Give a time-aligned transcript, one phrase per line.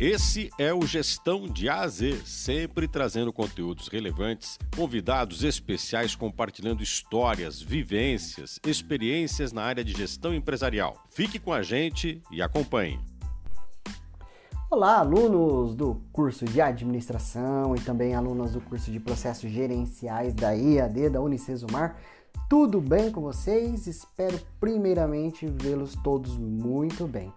[0.00, 6.82] Esse é o Gestão de A a Z, sempre trazendo conteúdos relevantes, convidados especiais compartilhando
[6.82, 10.96] histórias, vivências, experiências na área de gestão empresarial.
[11.10, 12.98] Fique com a gente e acompanhe.
[14.68, 20.50] Olá, alunos do curso de administração e também alunos do curso de processos gerenciais da
[20.50, 21.96] IAD da Unicesumar.
[22.50, 23.86] Tudo bem com vocês?
[23.86, 27.32] Espero primeiramente vê-los todos muito bem.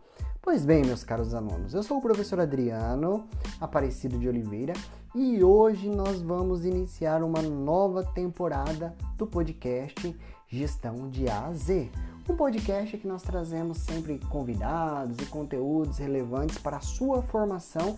[0.47, 3.27] Pois bem, meus caros alunos, eu sou o professor Adriano
[3.59, 4.71] Aparecido de Oliveira
[5.13, 11.91] e hoje nós vamos iniciar uma nova temporada do podcast Gestão de A a Z.
[12.29, 17.97] Um podcast que nós trazemos sempre convidados e conteúdos relevantes para a sua formação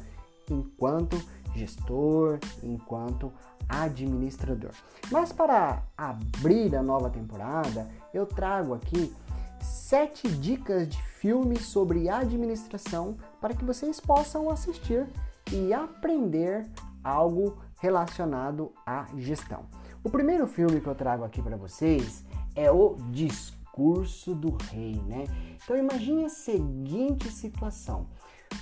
[0.50, 1.22] enquanto
[1.54, 3.32] gestor, enquanto
[3.70, 4.72] administrador.
[5.12, 9.14] Mas para abrir a nova temporada, eu trago aqui
[9.62, 15.08] sete dicas de filmes sobre administração para que vocês possam assistir
[15.52, 16.66] e aprender
[17.04, 19.66] algo relacionado à gestão.
[20.04, 22.24] O primeiro filme que eu trago aqui para vocês
[22.56, 25.26] é o Discurso do Rei, né?
[25.64, 28.08] Então imagine a seguinte situação: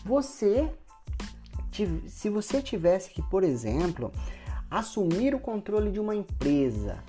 [0.06, 0.72] você,
[2.08, 4.12] se você tivesse que, por exemplo,
[4.70, 7.04] assumir o controle de uma empresa,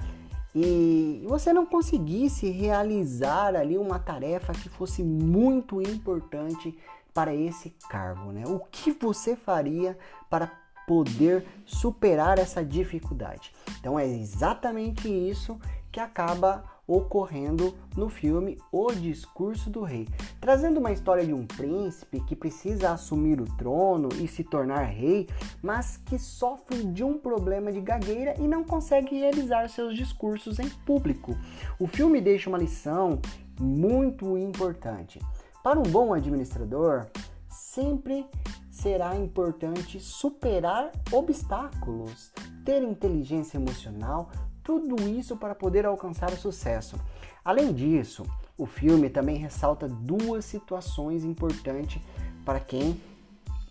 [0.55, 6.77] e você não conseguisse realizar ali uma tarefa que fosse muito importante
[7.13, 8.45] para esse cargo, né?
[8.47, 9.99] O que você faria
[10.31, 10.51] para
[10.87, 13.53] poder superar essa dificuldade?
[13.79, 15.59] Então é exatamente isso
[15.93, 20.08] que acaba ocorrendo no filme O Discurso do Rei,
[20.41, 25.28] trazendo uma história de um príncipe que precisa assumir o trono e se tornar rei,
[25.62, 30.69] mas que sofre de um problema de gagueira e não consegue realizar seus discursos em
[30.86, 31.36] público.
[31.78, 33.20] O filme deixa uma lição
[33.61, 35.20] muito importante.
[35.62, 37.06] Para um bom administrador,
[37.48, 38.25] sempre
[38.70, 42.33] será importante superar obstáculos,
[42.64, 44.30] ter inteligência emocional,
[44.68, 47.01] tudo isso para poder alcançar o sucesso.
[47.42, 48.27] Além disso,
[48.58, 52.02] o filme também ressalta duas situações importantes
[52.45, 53.01] para quem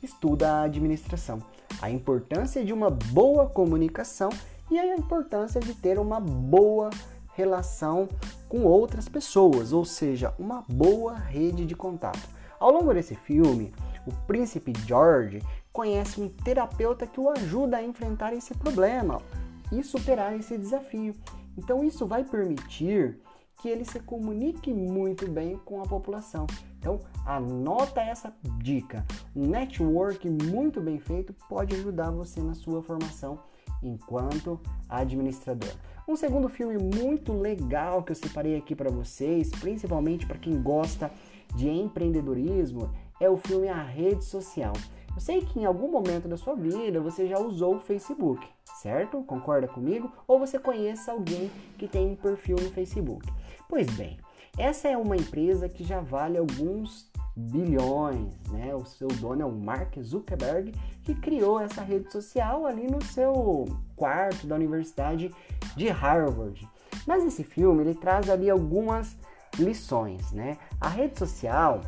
[0.02, 1.40] estuda a administração:
[1.80, 4.31] a importância de uma boa comunicação
[4.72, 6.90] e a importância de ter uma boa
[7.36, 8.09] relação
[8.50, 12.28] com outras pessoas, ou seja, uma boa rede de contato.
[12.59, 13.72] Ao longo desse filme,
[14.03, 19.22] o príncipe George conhece um terapeuta que o ajuda a enfrentar esse problema,
[19.72, 21.16] e superar esse desafio.
[21.58, 23.20] Então, isso vai permitir
[23.62, 26.46] que ele se comunique muito bem com a população.
[26.80, 29.06] Então, anota essa dica.
[29.36, 33.40] Um network muito bem feito pode ajudar você na sua formação
[33.82, 35.72] enquanto administrador.
[36.08, 41.12] Um segundo filme muito legal que eu separei aqui para vocês, principalmente para quem gosta
[41.56, 44.74] de empreendedorismo, é o filme A Rede Social.
[45.18, 48.48] Eu sei que em algum momento da sua vida você já usou o Facebook,
[48.84, 49.24] certo?
[49.24, 50.12] Concorda comigo?
[50.28, 53.28] Ou você conhece alguém que tem um perfil no Facebook.
[53.68, 54.20] Pois bem,
[54.60, 58.76] essa é uma empresa que já vale alguns bilhões, né?
[58.76, 60.72] O seu dono é o Mark Zuckerberg,
[61.04, 65.34] que criou essa rede social ali no seu quarto da Universidade
[65.76, 66.70] de Harvard.
[67.08, 69.18] Mas esse filme ele traz ali algumas
[69.58, 70.60] lições, né?
[70.80, 71.82] A rede social,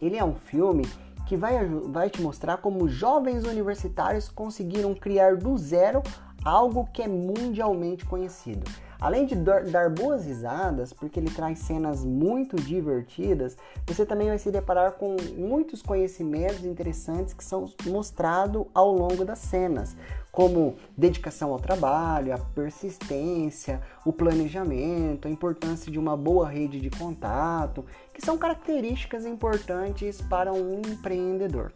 [0.00, 0.86] ele é um filme
[1.26, 6.02] que vai, vai te mostrar como jovens universitários conseguiram criar do zero
[6.44, 8.64] algo que é mundialmente conhecido.
[9.06, 13.56] Além de dar boas risadas, porque ele traz cenas muito divertidas,
[13.86, 19.38] você também vai se deparar com muitos conhecimentos interessantes que são mostrados ao longo das
[19.38, 19.96] cenas,
[20.32, 26.90] como dedicação ao trabalho, a persistência, o planejamento, a importância de uma boa rede de
[26.90, 31.72] contato, que são características importantes para um empreendedor.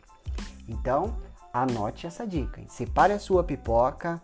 [0.68, 1.16] Então,
[1.52, 2.60] anote essa dica.
[2.66, 4.20] Separe a sua pipoca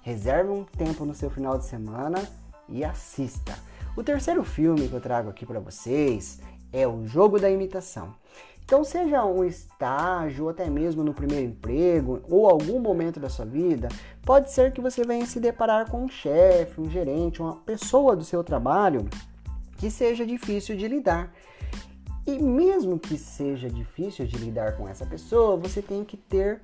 [0.00, 3.58] reserve um tempo no seu final de semana e assista.
[3.96, 6.40] O terceiro filme que eu trago aqui para vocês
[6.72, 8.14] é O Jogo da Imitação.
[8.64, 13.44] Então, seja um estágio, ou até mesmo no primeiro emprego, ou algum momento da sua
[13.44, 13.88] vida,
[14.22, 18.24] pode ser que você venha se deparar com um chefe, um gerente, uma pessoa do
[18.24, 19.08] seu trabalho
[19.78, 21.32] que seja difícil de lidar.
[22.26, 26.60] E mesmo que seja difícil de lidar com essa pessoa, você tem que ter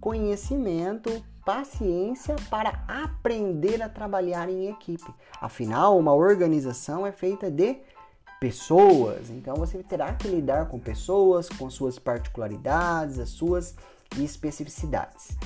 [0.00, 1.10] conhecimento
[1.44, 5.10] paciência para aprender a trabalhar em equipe.
[5.40, 7.78] Afinal, uma organização é feita de
[8.38, 13.74] pessoas, então você terá que lidar com pessoas, com suas particularidades, as suas
[14.16, 15.36] especificidades.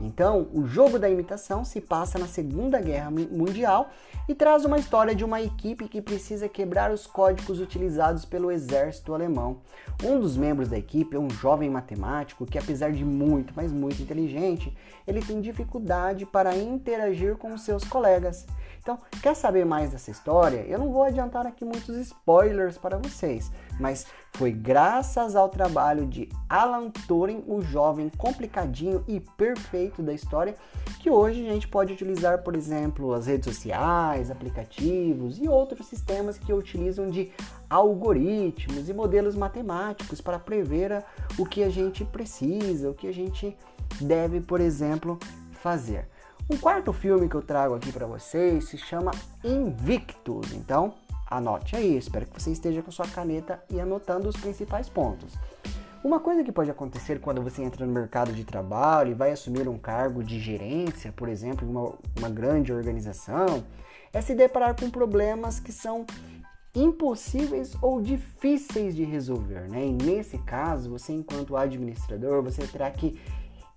[0.00, 3.90] Então, o jogo da imitação se passa na Segunda Guerra Mundial
[4.28, 9.14] e traz uma história de uma equipe que precisa quebrar os códigos utilizados pelo exército
[9.14, 9.60] alemão.
[10.02, 14.02] Um dos membros da equipe é um jovem matemático que, apesar de muito, mas muito
[14.02, 18.46] inteligente, ele tem dificuldade para interagir com seus colegas.
[18.82, 20.66] Então, quer saber mais dessa história?
[20.66, 26.28] Eu não vou adiantar aqui muitos spoilers para vocês, mas foi graças ao trabalho de
[26.48, 30.56] Alan Turing, o jovem complicadinho e perfeito da história,
[30.98, 36.36] que hoje a gente pode utilizar, por exemplo, as redes sociais, aplicativos e outros sistemas
[36.36, 37.30] que utilizam de
[37.70, 41.04] algoritmos e modelos matemáticos para prever
[41.38, 43.56] o que a gente precisa, o que a gente
[44.00, 45.20] deve, por exemplo,
[45.52, 46.08] fazer.
[46.50, 49.12] Um quarto filme que eu trago aqui para vocês se chama
[49.44, 50.52] Invictus.
[50.52, 50.94] Então,
[51.30, 55.34] anote aí, espero que você esteja com sua caneta e anotando os principais pontos.
[56.02, 59.68] Uma coisa que pode acontecer quando você entra no mercado de trabalho e vai assumir
[59.68, 63.64] um cargo de gerência, por exemplo, em uma, uma grande organização,
[64.12, 66.04] é se deparar com problemas que são
[66.74, 69.86] impossíveis ou difíceis de resolver, né?
[69.86, 73.18] E nesse caso, você enquanto administrador, você terá que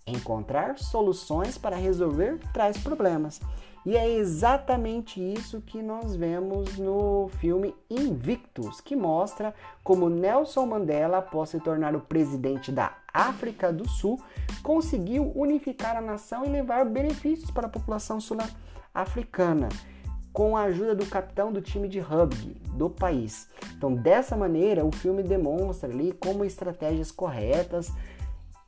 [0.07, 3.41] Encontrar soluções para resolver tais problemas.
[3.85, 9.53] E é exatamente isso que nós vemos no filme Invictus, que mostra
[9.83, 14.19] como Nelson Mandela, após se tornar o presidente da África do Sul,
[14.61, 19.69] conseguiu unificar a nação e levar benefícios para a população sul-africana,
[20.33, 23.47] com a ajuda do capitão do time de rugby do país.
[23.77, 27.91] Então, dessa maneira, o filme demonstra ali como estratégias corretas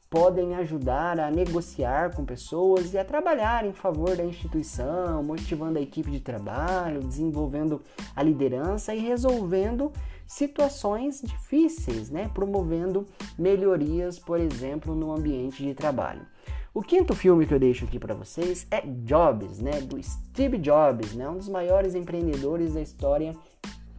[0.10, 5.82] podem ajudar a negociar com pessoas e a trabalhar em favor da instituição, motivando a
[5.82, 7.82] equipe de trabalho, desenvolvendo
[8.16, 9.92] a liderança e resolvendo
[10.26, 12.30] situações difíceis, né?
[12.34, 13.06] promovendo
[13.38, 16.26] melhorias, por exemplo, no ambiente de trabalho.
[16.74, 21.16] O quinto filme que eu deixo aqui para vocês é Jobs, né, do Steve Jobs,
[21.16, 23.36] né, um dos maiores empreendedores da história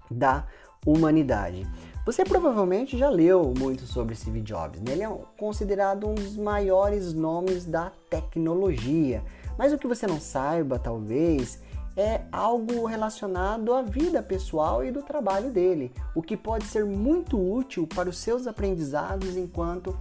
[0.08, 0.46] da
[0.86, 1.66] humanidade.
[2.08, 4.92] Você provavelmente já leu muito sobre Steve Jobs, né?
[4.92, 9.22] ele é considerado um dos maiores nomes da tecnologia.
[9.58, 11.60] Mas o que você não saiba, talvez,
[11.94, 17.38] é algo relacionado à vida pessoal e do trabalho dele, o que pode ser muito
[17.38, 19.94] útil para os seus aprendizados enquanto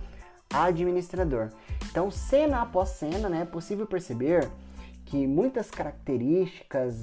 [0.50, 1.50] administrador.
[1.92, 4.50] Então, cena após cena, né, é possível perceber
[5.04, 7.02] que muitas características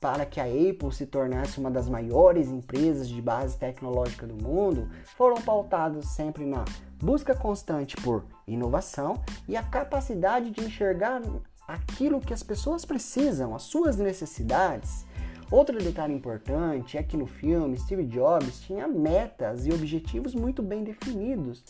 [0.00, 4.88] para que a Apple se tornasse uma das maiores empresas de base tecnológica do mundo
[5.16, 6.64] foram pautados sempre na
[7.02, 11.20] busca constante por inovação e a capacidade de enxergar
[11.66, 15.06] aquilo que as pessoas precisam, as suas necessidades.
[15.50, 20.84] Outro detalhe importante é que no filme Steve Jobs tinha metas e objetivos muito bem
[20.84, 21.64] definidos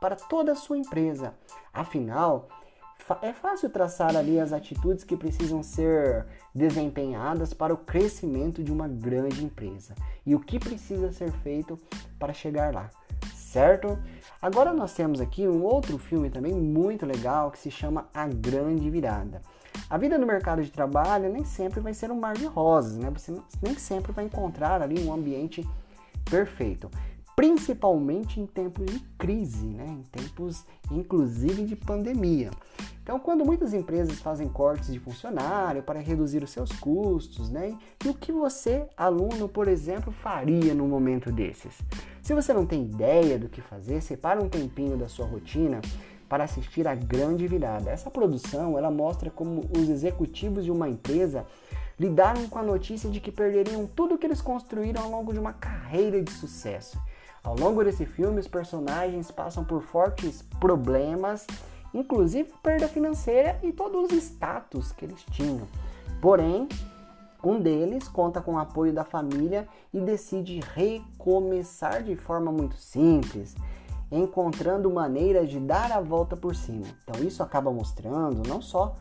[0.00, 1.34] para toda a sua empresa.
[1.72, 2.48] Afinal,
[3.20, 8.88] é fácil traçar ali as atitudes que precisam ser desempenhadas para o crescimento de uma
[8.88, 11.78] grande empresa e o que precisa ser feito
[12.18, 12.88] para chegar lá,
[13.34, 13.98] certo?
[14.40, 18.88] Agora nós temos aqui um outro filme também muito legal que se chama A Grande
[18.88, 19.42] Virada.
[19.90, 23.10] A vida no mercado de trabalho nem sempre vai ser um mar de rosas, né?
[23.10, 25.68] Você nem sempre vai encontrar ali um ambiente
[26.30, 26.90] perfeito
[27.36, 29.86] principalmente em tempos de crise, né?
[29.86, 32.50] em tempos inclusive de pandemia.
[33.02, 37.76] Então, quando muitas empresas fazem cortes de funcionário para reduzir os seus custos, né?
[38.02, 41.78] E o que você, aluno, por exemplo, faria num momento desses?
[42.22, 45.82] Se você não tem ideia do que fazer, separe um tempinho da sua rotina
[46.30, 47.90] para assistir a grande virada.
[47.90, 51.46] Essa produção, ela mostra como os executivos de uma empresa
[52.00, 55.52] lidaram com a notícia de que perderiam tudo que eles construíram ao longo de uma
[55.52, 56.98] carreira de sucesso.
[57.44, 61.46] Ao longo desse filme, os personagens passam por fortes problemas
[61.94, 65.66] inclusive perda financeira e todos os status que eles tinham.
[66.20, 66.68] Porém,
[67.42, 73.54] um deles conta com o apoio da família e decide recomeçar de forma muito simples,
[74.10, 76.86] encontrando maneiras de dar a volta por cima.
[77.04, 78.96] Então, isso acaba mostrando não só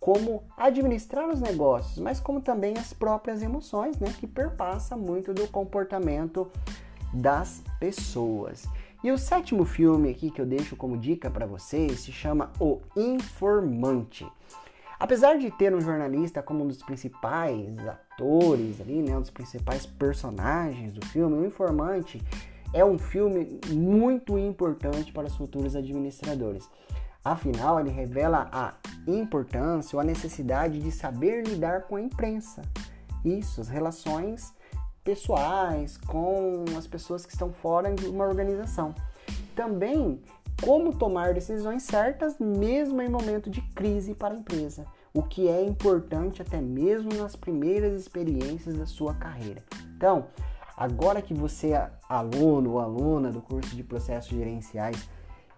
[0.00, 5.48] como administrar os negócios, mas como também as próprias emoções, né, que perpassa muito do
[5.48, 6.50] comportamento
[7.14, 8.66] das pessoas.
[9.02, 12.80] E o sétimo filme aqui que eu deixo como dica para vocês se chama O
[12.96, 14.26] Informante.
[14.98, 19.84] Apesar de ter um jornalista como um dos principais atores ali, né, um dos principais
[19.84, 22.22] personagens do filme, O Informante
[22.72, 26.68] é um filme muito importante para os futuros administradores.
[27.24, 28.74] Afinal, ele revela a
[29.06, 32.62] importância ou a necessidade de saber lidar com a imprensa.
[33.24, 34.52] Isso, as relações
[35.04, 38.94] pessoais, com as pessoas que estão fora de uma organização.
[39.54, 40.20] Também
[40.62, 45.64] como tomar decisões certas mesmo em momento de crise para a empresa, o que é
[45.64, 49.62] importante até mesmo nas primeiras experiências da sua carreira.
[49.96, 50.26] Então,
[50.76, 55.08] agora que você é aluno ou aluna do curso de processos gerenciais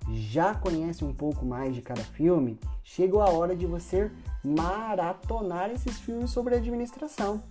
[0.08, 4.10] já conhece um pouco mais de cada filme, chegou a hora de você
[4.44, 7.42] maratonar esses filmes sobre administração.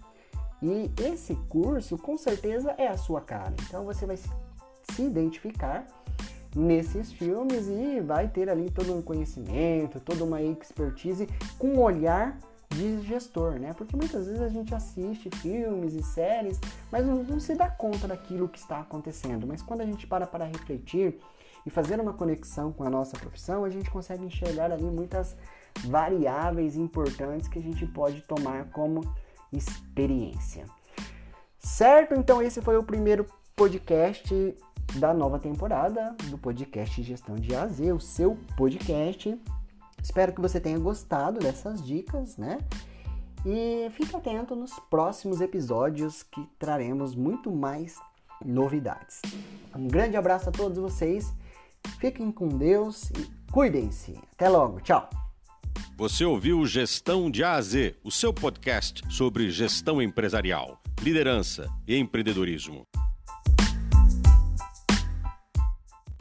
[0.62, 3.54] E esse curso com certeza é a sua cara.
[3.68, 5.86] Então você vai se identificar
[6.56, 11.28] nesses filmes e vai ter ali todo um conhecimento, toda uma expertise
[11.60, 12.38] com um olhar
[12.70, 13.74] de gestor, né?
[13.74, 16.60] Porque muitas vezes a gente assiste filmes e séries,
[16.92, 19.46] mas não, não, se dá conta daquilo que está acontecendo.
[19.46, 21.20] Mas quando a gente para para refletir
[21.66, 25.36] e fazer uma conexão com a nossa profissão, a gente consegue enxergar ali muitas
[25.86, 29.02] variáveis importantes que a gente pode tomar como
[29.52, 30.66] experiência.
[31.60, 32.14] Certo?
[32.14, 33.26] Então esse foi o primeiro
[33.56, 34.56] podcast
[34.96, 39.40] da nova temporada do podcast Gestão de AZ, o seu podcast.
[40.02, 42.60] Espero que você tenha gostado dessas dicas, né?
[43.46, 47.96] E fique atento nos próximos episódios que traremos muito mais
[48.44, 49.22] novidades.
[49.76, 51.34] Um grande abraço a todos vocês,
[52.00, 54.20] fiquem com Deus e cuidem-se.
[54.34, 55.25] Até logo, tchau!
[55.98, 61.96] Você ouviu Gestão de A a Z, o seu podcast sobre gestão empresarial, liderança e
[61.96, 62.86] empreendedorismo.